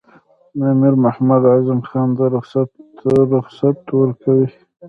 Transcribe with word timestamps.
امیر 0.71 0.95
محمد 1.03 1.41
اعظم 1.53 1.79
خان 1.89 2.09
رخصت 3.39 3.85
ورکوي. 3.99 4.47